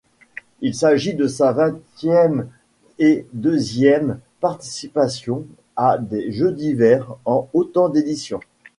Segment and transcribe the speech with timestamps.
[0.61, 8.39] Il s'agit de sa vingtième-et-deuxième participation à des Jeux d'hiver en autant d'édition.